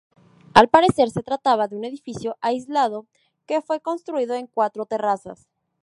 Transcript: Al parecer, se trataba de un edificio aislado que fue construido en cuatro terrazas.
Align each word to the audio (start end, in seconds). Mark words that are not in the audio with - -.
Al 0.55 0.67
parecer, 0.67 1.11
se 1.11 1.21
trataba 1.21 1.67
de 1.67 1.75
un 1.75 1.85
edificio 1.85 2.35
aislado 2.41 3.05
que 3.45 3.61
fue 3.61 3.81
construido 3.81 4.33
en 4.33 4.47
cuatro 4.47 4.87
terrazas. 4.87 5.47